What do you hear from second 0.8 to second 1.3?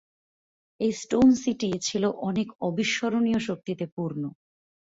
এই স্টোন